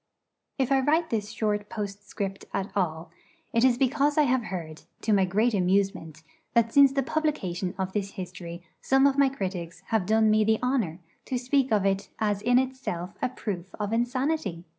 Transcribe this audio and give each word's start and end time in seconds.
If 0.57 0.71
I 0.71 0.79
write 0.79 1.11
this 1.11 1.29
short 1.29 1.69
postscript 1.69 2.45
at 2.55 2.75
all, 2.75 3.11
it 3.53 3.63
is 3.63 3.77
because 3.77 4.17
I 4.17 4.23
have 4.23 4.45
heard, 4.45 4.81
to 5.01 5.13
my 5.13 5.25
great 5.25 5.53
amusement, 5.53 6.23
that 6.55 6.73
since 6.73 6.91
the 6.91 7.03
publication 7.03 7.75
of 7.77 7.93
this 7.93 8.13
history 8.13 8.63
some 8.81 9.05
of 9.05 9.19
my 9.19 9.29
critics 9.29 9.83
have 9.89 10.07
done 10.07 10.31
me 10.31 10.43
the 10.43 10.57
honour 10.63 10.97
to 11.25 11.37
speak 11.37 11.71
of 11.71 11.85
it 11.85 12.09
as 12.17 12.41
in 12.41 12.57
itself 12.57 13.13
a 13.21 13.29
proof 13.29 13.75
of 13.79 13.93
insanity! 13.93 14.63